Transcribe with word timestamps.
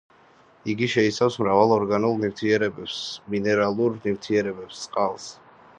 იგი 0.71 0.87
შეიცავს 0.93 1.37
მრავალ 1.41 1.73
ორგანულ 1.75 2.17
ნივთიერებებს, 2.23 2.99
მინერალურ 3.35 4.01
ნივთიერებებს, 4.09 4.83
წყალს. 4.89 5.33